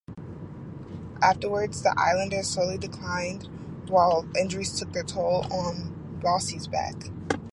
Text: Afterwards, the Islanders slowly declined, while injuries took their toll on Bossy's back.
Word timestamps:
Afterwards, 1.21 1.83
the 1.83 1.93
Islanders 1.95 2.49
slowly 2.49 2.79
declined, 2.79 3.47
while 3.87 4.25
injuries 4.35 4.79
took 4.79 4.93
their 4.93 5.03
toll 5.03 5.45
on 5.53 6.19
Bossy's 6.23 6.65
back. 6.67 6.95